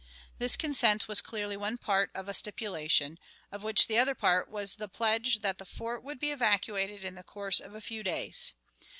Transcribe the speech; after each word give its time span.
This 0.39 0.57
consent 0.57 1.07
was 1.07 1.21
clearly 1.21 1.55
one 1.55 1.77
part 1.77 2.09
of 2.15 2.27
a 2.27 2.33
stipulation, 2.33 3.19
of 3.51 3.61
which 3.61 3.85
the 3.85 3.99
other 3.99 4.15
part 4.15 4.49
was 4.49 4.77
the 4.77 4.87
pledge 4.87 5.41
that 5.41 5.59
the 5.59 5.63
fort 5.63 6.01
would 6.03 6.19
be 6.19 6.31
evacuated 6.31 7.03
in 7.03 7.13
the 7.13 7.21
course 7.21 7.59
of 7.59 7.75
a 7.75 7.81
few 7.81 8.01
days. 8.01 8.55